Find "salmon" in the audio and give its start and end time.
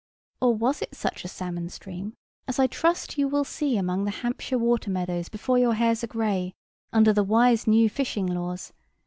1.27-1.69